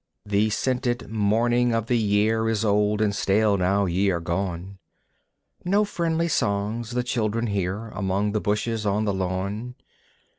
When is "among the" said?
7.89-8.41